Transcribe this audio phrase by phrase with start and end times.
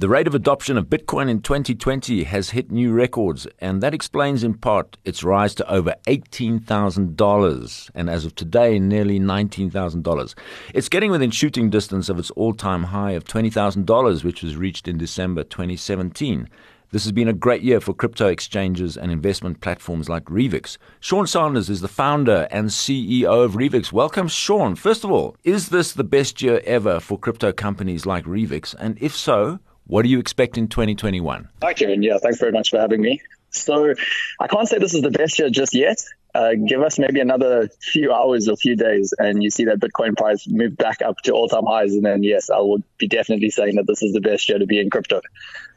[0.00, 4.42] The rate of adoption of Bitcoin in 2020 has hit new records, and that explains
[4.42, 10.34] in part its rise to over $18,000, and as of today, nearly $19,000.
[10.72, 14.88] It's getting within shooting distance of its all time high of $20,000, which was reached
[14.88, 16.48] in December 2017.
[16.92, 20.78] This has been a great year for crypto exchanges and investment platforms like Revix.
[21.00, 23.92] Sean Sanders is the founder and CEO of Revix.
[23.92, 24.76] Welcome, Sean.
[24.76, 28.74] First of all, is this the best year ever for crypto companies like Revix?
[28.78, 29.60] And if so,
[29.90, 31.48] what do you expect in 2021?
[31.62, 32.02] Hi, Kevin.
[32.02, 33.20] Yeah, thanks very much for having me.
[33.50, 33.92] So
[34.38, 36.02] I can't say this is the best year just yet.
[36.32, 40.16] Uh, give us maybe another few hours or few days, and you see that Bitcoin
[40.16, 43.74] price move back up to all-time highs, and then yes, I would be definitely saying
[43.74, 45.22] that this is the best year to be in crypto.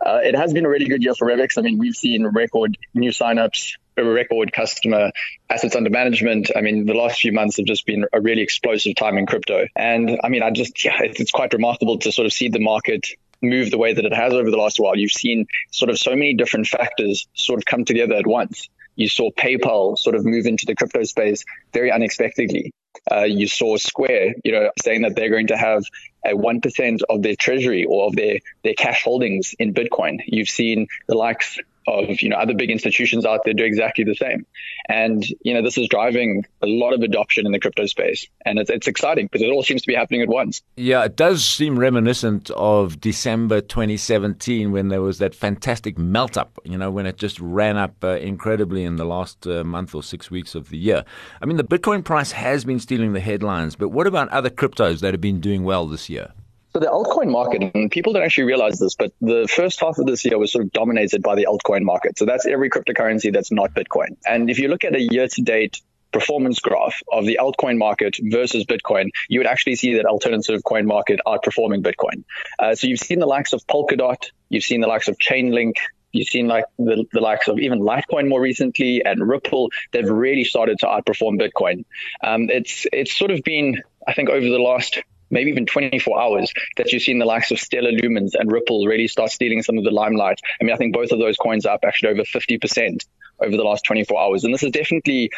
[0.06, 1.58] Uh, it has been a really good year for Revix.
[1.58, 5.12] I mean, we've seen record new signups, record customer
[5.50, 6.52] assets under management.
[6.56, 9.66] I mean, the last few months have just been a really explosive time in crypto,
[9.76, 13.08] and I mean, I just yeah, it's quite remarkable to sort of see the market
[13.44, 14.98] move the way that it has over the last while.
[14.98, 18.70] You've seen sort of so many different factors sort of come together at once.
[18.96, 22.72] You saw PayPal sort of move into the crypto space very unexpectedly.
[23.12, 25.84] Uh, you saw Square, you know, saying that they're going to have
[26.26, 30.20] a 1% of their treasury or of their, their cash holdings in Bitcoin.
[30.26, 34.16] You've seen the likes of you know other big institutions out there do exactly the
[34.16, 34.46] same.
[34.90, 38.28] And you know this is driving a lot of adoption in the crypto space.
[38.46, 40.62] And it's, it's exciting because it all seems to be happening at once.
[40.76, 46.60] Yeah it does seem reminiscent of december 2017 when there was that fantastic melt up
[46.64, 50.04] you know when it just ran up uh, incredibly in the last uh, month or
[50.04, 51.04] six weeks of the year.
[51.42, 55.00] I mean the bitcoin price has been stealing the headlines but what about other cryptos
[55.02, 56.34] that have been doing well this year
[56.74, 60.08] so the altcoin market, and people don't actually realize this, but the first half of
[60.08, 62.18] this year was sort of dominated by the altcoin market.
[62.18, 64.18] So that's every cryptocurrency that's not Bitcoin.
[64.26, 68.18] And if you look at a year to date performance graph of the altcoin market
[68.22, 72.24] versus Bitcoin, you would actually see that alternative coin market outperforming Bitcoin.
[72.58, 75.74] Uh, so you've seen the likes of Polkadot, you've seen the likes of Chainlink,
[76.14, 79.72] You've seen like the, the likes of even Litecoin more recently and Ripple.
[79.92, 81.86] They've really started to outperform Bitcoin.
[82.24, 85.02] Um, it's it's sort of been I think over the last
[85.34, 89.08] maybe even 24 hours that you've seen the likes of Stellar Lumens and Ripple really
[89.08, 90.40] start stealing some of the limelight.
[90.62, 93.06] I mean, I think both of those coins are up actually over 50%
[93.42, 94.44] over the last 24 hours.
[94.44, 95.32] And this is definitely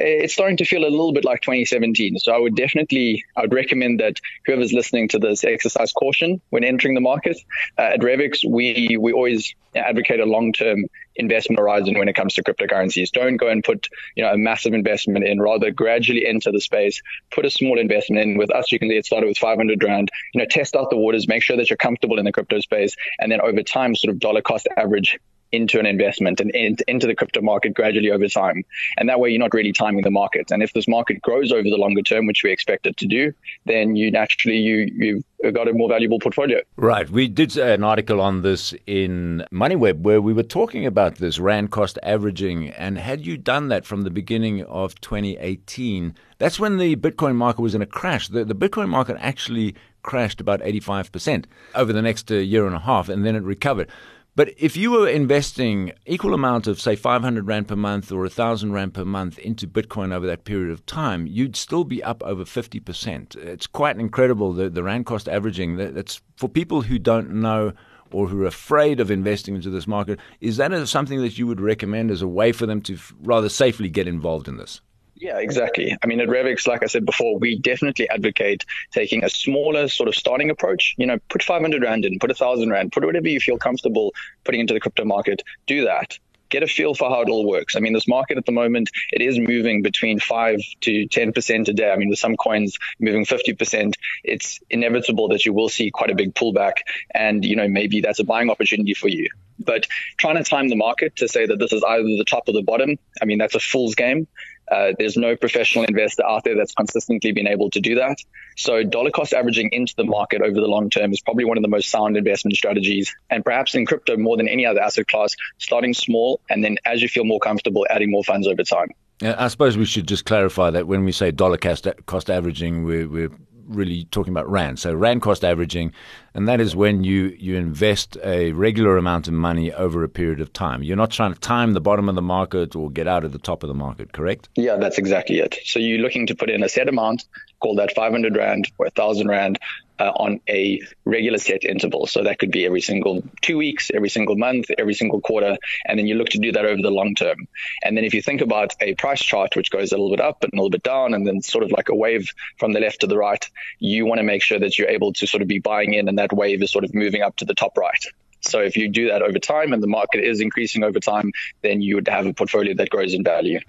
[0.00, 2.18] it's starting to feel a little bit like 2017.
[2.18, 4.16] So I would definitely, I would recommend that
[4.46, 7.38] whoever's listening to this exercise caution when entering the market.
[7.78, 12.42] Uh, at Revix, we, we always advocate a long-term investment horizon when it comes to
[12.42, 13.10] cryptocurrencies.
[13.12, 17.02] Don't go and put, you know, a massive investment in, rather gradually enter the space,
[17.30, 18.38] put a small investment in.
[18.38, 21.28] With us, you can get started with 500 Rand, you know, test out the waters,
[21.28, 22.96] make sure that you're comfortable in the crypto space.
[23.18, 25.18] And then over time, sort of dollar cost average
[25.52, 26.50] into an investment and
[26.86, 28.64] into the crypto market gradually over time.
[28.96, 30.50] And that way you're not really timing the market.
[30.50, 33.32] And if this market grows over the longer term, which we expect it to do,
[33.66, 36.60] then you naturally, you, you've got a more valuable portfolio.
[36.76, 37.08] Right.
[37.10, 41.70] We did an article on this in MoneyWeb where we were talking about this RAND
[41.70, 42.68] cost averaging.
[42.70, 47.62] And had you done that from the beginning of 2018, that's when the Bitcoin market
[47.62, 48.28] was in a crash.
[48.28, 51.44] The, the Bitcoin market actually crashed about 85%
[51.74, 53.88] over the next uh, year and a half, and then it recovered.
[54.36, 58.72] But if you were investing equal amount of say 500 rand per month or 1000
[58.72, 62.44] rand per month into Bitcoin over that period of time, you'd still be up over
[62.44, 63.36] 50%.
[63.36, 67.72] It's quite incredible the the rand cost averaging that's for people who don't know
[68.12, 71.60] or who are afraid of investing into this market, is that something that you would
[71.60, 74.80] recommend as a way for them to rather safely get involved in this?
[75.20, 75.94] Yeah, exactly.
[76.02, 80.08] I mean, at Revix, like I said before, we definitely advocate taking a smaller sort
[80.08, 80.94] of starting approach.
[80.96, 84.14] You know, put 500 Rand in, put a thousand Rand, put whatever you feel comfortable
[84.44, 85.42] putting into the crypto market.
[85.66, 86.18] Do that.
[86.48, 87.76] Get a feel for how it all works.
[87.76, 91.72] I mean, this market at the moment, it is moving between five to 10% a
[91.74, 91.90] day.
[91.90, 93.92] I mean, with some coins moving 50%,
[94.24, 96.78] it's inevitable that you will see quite a big pullback.
[97.14, 99.28] And, you know, maybe that's a buying opportunity for you.
[99.64, 102.52] But trying to time the market to say that this is either the top or
[102.52, 104.26] the bottom, I mean, that's a fool's game.
[104.70, 108.18] Uh, there's no professional investor out there that's consistently been able to do that.
[108.56, 111.62] So dollar cost averaging into the market over the long term is probably one of
[111.62, 113.12] the most sound investment strategies.
[113.30, 117.02] And perhaps in crypto more than any other asset class, starting small and then as
[117.02, 118.90] you feel more comfortable, adding more funds over time.
[119.22, 123.08] I suppose we should just clarify that when we say dollar cost, cost averaging, we're,
[123.08, 123.30] we're
[123.70, 124.78] really talking about rand.
[124.78, 125.92] So rand cost averaging,
[126.34, 130.40] and that is when you you invest a regular amount of money over a period
[130.40, 130.82] of time.
[130.82, 133.38] You're not trying to time the bottom of the market or get out of the
[133.38, 134.48] top of the market, correct?
[134.56, 135.56] Yeah, that's exactly it.
[135.64, 137.24] So you're looking to put in a set amount,
[137.60, 139.58] call that 500 rand or 1,000 rand,
[140.00, 142.06] uh, on a regular set interval.
[142.06, 145.56] So that could be every single two weeks, every single month, every single quarter.
[145.86, 147.46] And then you look to do that over the long term.
[147.84, 150.42] And then if you think about a price chart, which goes a little bit up
[150.42, 153.00] and a little bit down, and then sort of like a wave from the left
[153.02, 153.46] to the right,
[153.78, 156.18] you want to make sure that you're able to sort of be buying in and
[156.18, 158.04] that wave is sort of moving up to the top right.
[158.40, 161.82] So if you do that over time and the market is increasing over time, then
[161.82, 163.60] you would have a portfolio that grows in value.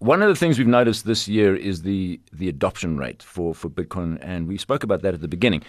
[0.00, 3.68] One of the things we've noticed this year is the the adoption rate for, for
[3.68, 5.64] Bitcoin, and we spoke about that at the beginning.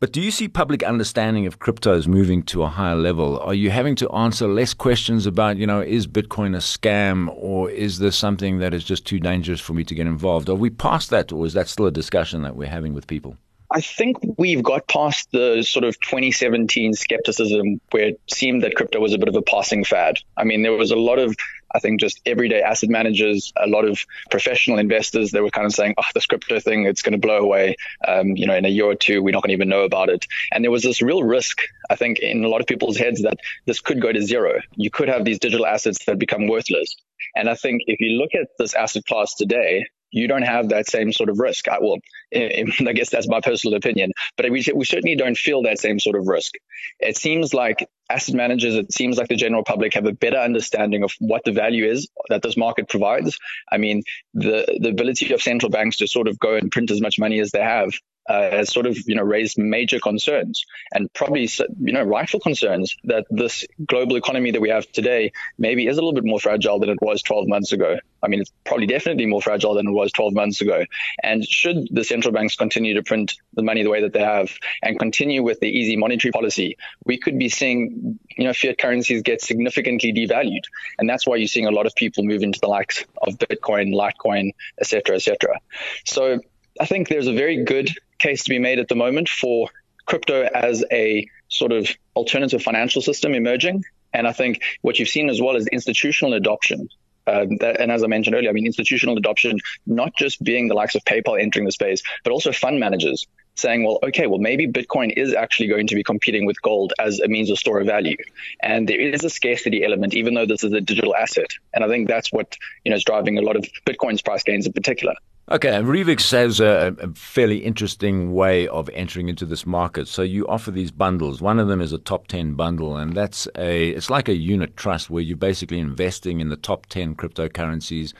[0.00, 3.38] But do you see public understanding of cryptos moving to a higher level?
[3.38, 7.70] Are you having to answer less questions about, you know, is Bitcoin a scam or
[7.70, 10.50] is this something that is just too dangerous for me to get involved?
[10.50, 13.38] Are we past that or is that still a discussion that we're having with people?
[13.70, 19.00] I think we've got past the sort of 2017 skepticism where it seemed that crypto
[19.00, 20.18] was a bit of a passing fad.
[20.36, 21.34] I mean, there was a lot of
[21.74, 25.72] I think just everyday asset managers, a lot of professional investors, they were kind of
[25.72, 27.76] saying, oh, this crypto thing, it's going to blow away.
[28.06, 30.08] Um, you know, in a year or two, we're not going to even know about
[30.08, 30.26] it.
[30.52, 31.58] And there was this real risk,
[31.90, 34.60] I think, in a lot of people's heads that this could go to zero.
[34.76, 36.94] You could have these digital assets that become worthless.
[37.34, 40.88] And I think if you look at this asset class today, you don't have that
[40.88, 41.66] same sort of risk.
[41.68, 41.98] I, well,
[42.34, 46.16] I guess that's my personal opinion, but we, we certainly don't feel that same sort
[46.16, 46.54] of risk.
[47.00, 51.02] It seems like asset managers, it seems like the general public have a better understanding
[51.02, 53.38] of what the value is that this market provides.
[53.72, 57.00] I mean, the, the ability of central banks to sort of go and print as
[57.00, 57.92] much money as they have
[58.28, 61.48] uh, has sort of you know raised major concerns and probably
[61.80, 66.00] you know rightful concerns that this global economy that we have today maybe is a
[66.00, 67.96] little bit more fragile than it was 12 months ago.
[68.22, 70.84] I mean, it's probably definitely more fragile than it was 12 months ago.
[71.22, 74.50] And should the central banks continue to print the money the way that they have
[74.82, 79.22] and continue with the easy monetary policy, we could be seeing you know fiat currencies
[79.22, 80.64] get significantly devalued,
[80.98, 83.94] and that's why you're seeing a lot of people move into the likes of Bitcoin,
[83.94, 85.60] Litecoin, etc., etc.
[86.04, 86.40] So
[86.80, 87.90] I think there's a very good
[88.26, 89.68] case to be made at the moment for
[90.06, 91.82] crypto as a sort of
[92.16, 93.84] alternative financial system emerging.
[94.12, 96.88] And I think what you've seen as well is institutional adoption.
[97.26, 100.74] Uh, that, and as I mentioned earlier, I mean, institutional adoption, not just being the
[100.74, 103.26] likes of PayPal entering the space, but also fund managers
[103.56, 107.20] saying, well, okay, well, maybe Bitcoin is actually going to be competing with gold as
[107.20, 108.16] a means of store of value.
[108.60, 111.50] And there is a scarcity element, even though this is a digital asset.
[111.72, 114.66] And I think that's what, you know, is driving a lot of Bitcoin's price gains
[114.66, 115.14] in particular.
[115.50, 120.08] Okay, Revix has a, a, fairly interesting way of entering into this market.
[120.08, 121.42] So you offer these bundles.
[121.42, 124.74] One of them is a top 10 bundle, and that's a it's like a unit
[124.78, 128.14] trust where you're basically investing in the top 10 cryptocurrencies,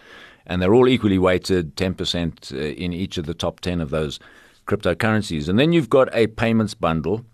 [0.44, 4.20] and they're all equally weighted, 10% uh, in each of the top 10 of those
[4.66, 5.48] cryptocurrencies.
[5.48, 7.24] And then you've got a payments bundle,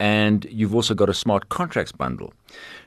[0.00, 2.32] and you've also got a smart contracts bundle.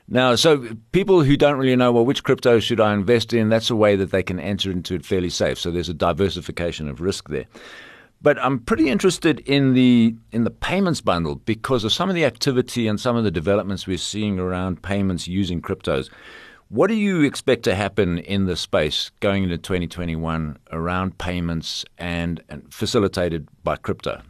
[0.08, 3.70] Now, so people who don't really know, well, which crypto should I invest in, that's
[3.70, 5.58] a way that they can enter into it fairly safe.
[5.58, 7.46] So there's a diversification of risk there.
[8.20, 12.24] But I'm pretty interested in the in the payments bundle because of some of the
[12.24, 16.10] activity and some of the developments we're seeing around payments using cryptos.
[16.68, 22.42] What do you expect to happen in the space going into 2021 around payments and,
[22.48, 24.22] and facilitated by crypto?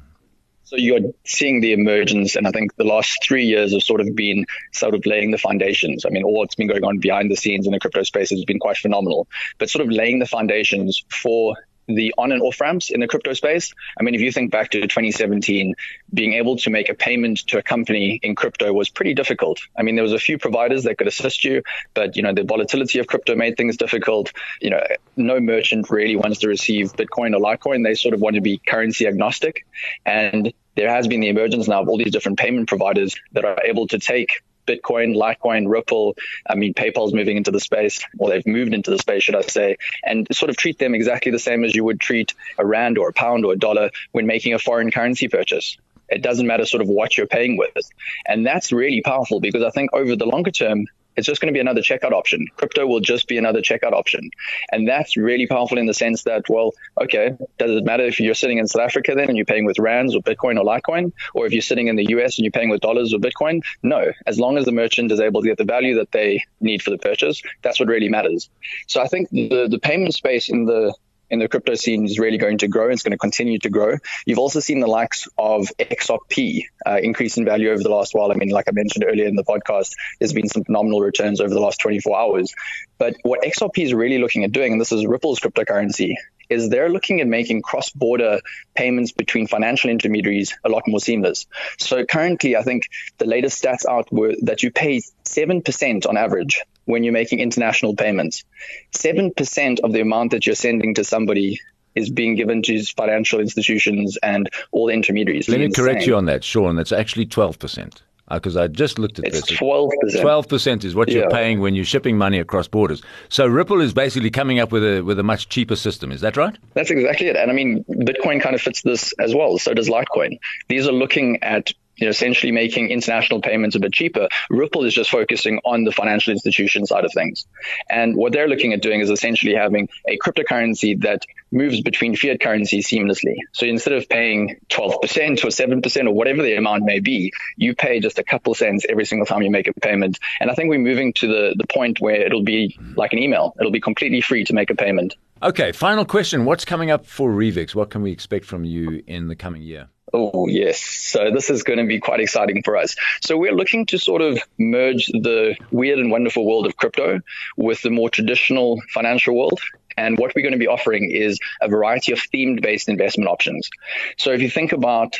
[0.64, 4.14] So you're seeing the emergence, and I think the last three years have sort of
[4.14, 6.06] been sort of laying the foundations.
[6.06, 8.44] I mean, all that's been going on behind the scenes in the crypto space has
[8.44, 9.28] been quite phenomenal,
[9.58, 11.54] but sort of laying the foundations for
[11.86, 13.72] the on and off ramps in the crypto space.
[13.98, 15.74] I mean, if you think back to 2017,
[16.12, 19.60] being able to make a payment to a company in crypto was pretty difficult.
[19.76, 21.62] I mean, there was a few providers that could assist you,
[21.94, 24.32] but you know, the volatility of crypto made things difficult.
[24.60, 24.82] You know,
[25.16, 27.84] no merchant really wants to receive Bitcoin or Litecoin.
[27.84, 29.66] They sort of want to be currency agnostic.
[30.04, 33.58] And there has been the emergence now of all these different payment providers that are
[33.64, 36.16] able to take Bitcoin, Litecoin, Ripple.
[36.48, 39.42] I mean, PayPal's moving into the space, or they've moved into the space, should I
[39.42, 42.98] say, and sort of treat them exactly the same as you would treat a rand
[42.98, 45.76] or a pound or a dollar when making a foreign currency purchase.
[46.08, 47.90] It doesn't matter sort of what you're paying with.
[48.26, 51.56] And that's really powerful because I think over the longer term, it's just going to
[51.56, 52.46] be another checkout option.
[52.56, 54.30] Crypto will just be another checkout option.
[54.72, 58.34] And that's really powerful in the sense that, well, okay, does it matter if you're
[58.34, 61.46] sitting in South Africa then and you're paying with rands or Bitcoin or Litecoin, or
[61.46, 63.62] if you're sitting in the US and you're paying with dollars or Bitcoin?
[63.82, 66.82] No, as long as the merchant is able to get the value that they need
[66.82, 68.48] for the purchase, that's what really matters.
[68.86, 70.94] So I think the, the payment space in the
[71.34, 72.88] in the crypto scene is really going to grow.
[72.88, 73.98] It's going to continue to grow.
[74.24, 78.32] You've also seen the likes of XRP uh, increase in value over the last while.
[78.32, 81.52] I mean, like I mentioned earlier in the podcast, there's been some phenomenal returns over
[81.52, 82.54] the last 24 hours.
[82.96, 86.14] But what XRP is really looking at doing, and this is Ripple's cryptocurrency,
[86.48, 88.40] is they're looking at making cross-border
[88.74, 91.46] payments between financial intermediaries a lot more seamless.
[91.78, 92.88] So currently, I think
[93.18, 97.94] the latest stats out were that you pay 7% on average when you're making international
[97.94, 98.44] payments.
[98.92, 101.60] 7% of the amount that you're sending to somebody
[101.94, 105.48] is being given to financial institutions and all the intermediaries.
[105.48, 106.76] Let me correct you on that, Sean.
[106.76, 108.00] That's actually 12%
[108.30, 109.58] because uh, I just looked at it's this.
[109.58, 110.22] Twelve percent.
[110.22, 111.20] Twelve percent is what yeah.
[111.20, 113.02] you're paying when you're shipping money across borders.
[113.28, 116.10] So Ripple is basically coming up with a with a much cheaper system.
[116.10, 116.56] Is that right?
[116.74, 117.36] That's exactly it.
[117.36, 119.58] And I mean, Bitcoin kind of fits this as well.
[119.58, 120.38] So does Litecoin.
[120.68, 124.28] These are looking at you know, essentially making international payments a bit cheaper.
[124.50, 127.46] Ripple is just focusing on the financial institution side of things.
[127.88, 131.22] And what they're looking at doing is essentially having a cryptocurrency that
[131.52, 133.36] moves between fiat currencies seamlessly.
[133.52, 138.00] So instead of paying 12% or 7% or whatever the amount may be, you pay
[138.00, 140.18] just a couple cents every single time you make a payment.
[140.40, 143.54] And I think we're moving to the, the point where it'll be like an email.
[143.58, 145.14] It'll be completely free to make a payment.
[145.44, 146.46] Okay, final question.
[146.46, 147.74] What's coming up for Revix?
[147.74, 149.88] What can we expect from you in the coming year?
[150.14, 150.80] Oh, yes.
[150.80, 152.96] So this is going to be quite exciting for us.
[153.20, 157.20] So we're looking to sort of merge the weird and wonderful world of crypto
[157.58, 159.60] with the more traditional financial world.
[159.98, 163.68] And what we're going to be offering is a variety of themed based investment options.
[164.16, 165.14] So if you think about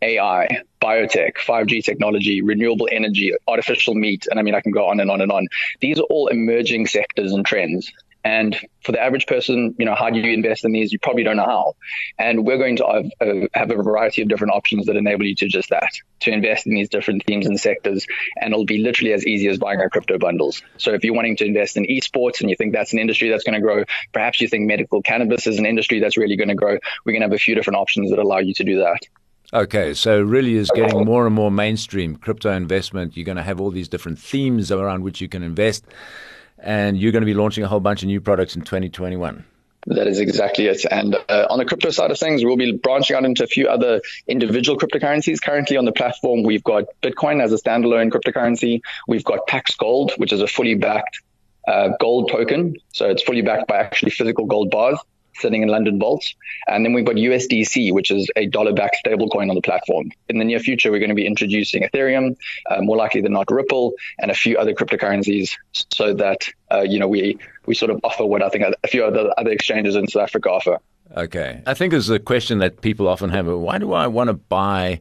[0.00, 4.98] AI, biotech, 5G technology, renewable energy, artificial meat, and I mean, I can go on
[4.98, 5.46] and on and on.
[5.80, 7.92] These are all emerging sectors and trends.
[8.24, 10.92] And for the average person, you know, how do you invest in these?
[10.92, 11.76] You probably don't know how.
[12.18, 15.36] And we're going to have, uh, have, a variety of different options that enable you
[15.36, 18.06] to just that, to invest in these different themes and sectors.
[18.40, 20.62] And it'll be literally as easy as buying our crypto bundles.
[20.78, 23.44] So if you're wanting to invest in esports and you think that's an industry that's
[23.44, 26.56] going to grow, perhaps you think medical cannabis is an industry that's really going to
[26.56, 28.98] grow, we're going to have a few different options that allow you to do that.
[29.54, 33.16] Okay, so really is getting more and more mainstream crypto investment.
[33.16, 35.86] You're going to have all these different themes around which you can invest
[36.58, 39.44] and you're going to be launching a whole bunch of new products in 2021.
[39.86, 40.84] That is exactly it.
[40.90, 43.68] And uh, on the crypto side of things, we'll be branching out into a few
[43.68, 45.40] other individual cryptocurrencies.
[45.40, 48.80] Currently on the platform, we've got Bitcoin as a standalone cryptocurrency.
[49.06, 51.22] We've got Pax Gold, which is a fully backed
[51.66, 52.76] uh, gold token.
[52.92, 54.98] So it's fully backed by actually physical gold bars
[55.40, 56.34] sitting in London vaults.
[56.66, 60.10] And then we've got USDC, which is a dollar backed stablecoin on the platform.
[60.28, 62.36] In the near future, we're going to be introducing Ethereum,
[62.70, 65.56] uh, more likely than not Ripple, and a few other cryptocurrencies
[65.92, 69.04] so that, uh, you know, we, we sort of offer what I think a few
[69.04, 70.78] other, other exchanges in South Africa offer.
[71.16, 71.62] Okay.
[71.66, 73.46] I think it's a question that people often have.
[73.46, 75.00] Why do I want to buy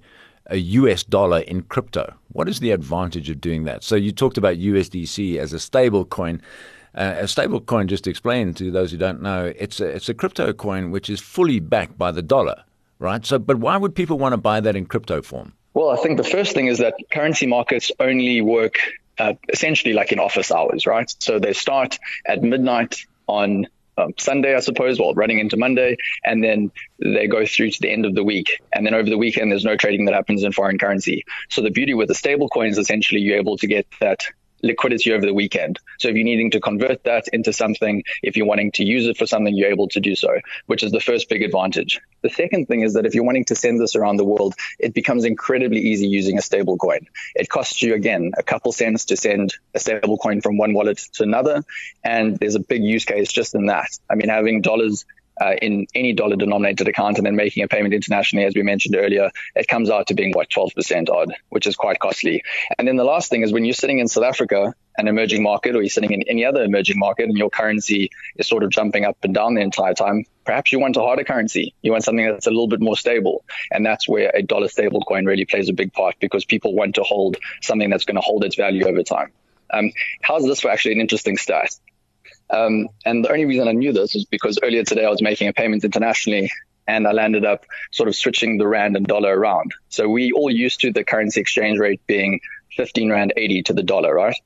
[0.49, 2.13] a US dollar in crypto?
[2.29, 3.83] What is the advantage of doing that?
[3.83, 6.41] So you talked about USDC as a stable coin.
[6.95, 10.09] Uh, a stable coin, just to explain to those who don't know, it's a, it's
[10.09, 12.63] a crypto coin which is fully backed by the dollar,
[12.99, 13.25] right?
[13.25, 15.53] So, but why would people want to buy that in crypto form?
[15.73, 18.79] Well, I think the first thing is that currency markets only work
[19.19, 21.13] uh, essentially like in office hours, right?
[21.19, 23.67] So they start at midnight on
[23.97, 27.91] um, Sunday, I suppose, well, running into Monday, and then they go through to the
[27.91, 28.61] end of the week.
[28.73, 31.23] And then over the weekend, there's no trading that happens in foreign currency.
[31.49, 34.23] So the beauty with the stable coins, essentially, you're able to get that
[34.61, 35.79] liquidity over the weekend.
[35.99, 39.17] So if you're needing to convert that into something, if you're wanting to use it
[39.17, 41.99] for something, you're able to do so, which is the first big advantage.
[42.21, 44.93] The second thing is that if you're wanting to send this around the world, it
[44.93, 47.07] becomes incredibly easy using a stable coin.
[47.35, 50.97] It costs you again a couple cents to send a stable coin from one wallet
[51.13, 51.63] to another.
[52.03, 53.89] And there's a big use case just in that.
[54.09, 55.05] I mean, having dollars
[55.41, 58.95] uh, in any dollar denominated account and then making a payment internationally, as we mentioned
[58.95, 62.43] earlier, it comes out to being what 12% odd, which is quite costly.
[62.77, 65.75] And then the last thing is when you're sitting in South Africa, an emerging market,
[65.75, 69.05] or you're sitting in any other emerging market and your currency is sort of jumping
[69.05, 71.75] up and down the entire time, perhaps you want a harder currency.
[71.81, 73.43] You want something that's a little bit more stable.
[73.71, 76.95] And that's where a dollar stable coin really plays a big part because people want
[76.95, 79.31] to hold something that's going to hold its value over time.
[79.69, 79.91] Um,
[80.21, 81.75] how's this for actually an interesting stat?
[82.49, 85.47] Um, and the only reason I knew this is because earlier today I was making
[85.47, 86.49] a payment internationally
[86.87, 89.73] and I landed up sort of switching the rand and dollar around.
[89.89, 92.39] So we all used to the currency exchange rate being
[92.77, 94.37] 15 rand 80 to the dollar, right?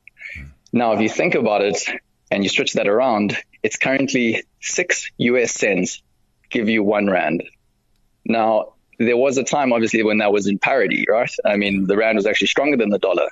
[0.74, 1.78] Now, if you think about it
[2.32, 6.02] and you switch that around, it's currently six US cents
[6.50, 7.44] give you one rand.
[8.26, 11.32] Now, there was a time, obviously, when that was in parity, right?
[11.46, 13.28] I mean, the rand was actually stronger than the dollar.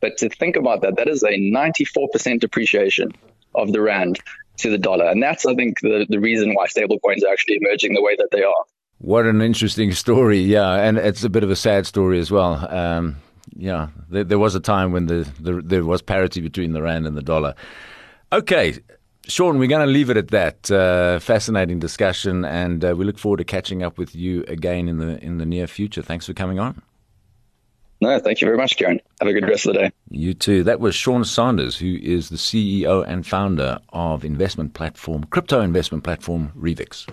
[0.00, 3.12] But to think about that, that is a 94% depreciation
[3.54, 4.20] of the rand
[4.58, 5.06] to the dollar.
[5.06, 8.28] And that's, I think, the, the reason why stablecoins are actually emerging the way that
[8.32, 8.64] they are.
[8.98, 10.40] What an interesting story.
[10.40, 10.74] Yeah.
[10.74, 12.66] And it's a bit of a sad story as well.
[12.74, 13.16] Um,
[13.56, 13.88] yeah.
[14.10, 17.16] There, there, was a time when the, the, there was parity between the rand and
[17.16, 17.54] the dollar.
[18.32, 18.78] Okay.
[19.26, 20.70] Sean, we're going to leave it at that.
[20.70, 24.98] Uh, fascinating discussion, and uh, we look forward to catching up with you again in
[24.98, 26.02] the in the near future.
[26.02, 26.82] Thanks for coming on.
[28.02, 29.00] No, thank you very much, Karen.
[29.20, 29.92] Have a good rest of the day.
[30.10, 30.64] You too.
[30.64, 36.02] That was Sean Sanders, who is the CEO and founder of investment platform, crypto investment
[36.02, 37.08] platform Revix.